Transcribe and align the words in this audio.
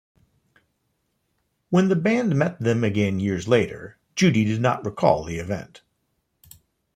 When 1.69 1.89
the 1.89 1.95
band 1.95 2.35
met 2.35 2.59
them 2.59 2.83
again 2.83 3.19
years 3.19 3.47
later, 3.47 3.99
Judy 4.15 4.43
did 4.43 4.59
not 4.59 4.83
recall 4.83 5.23
the 5.23 5.37
event. 5.37 5.83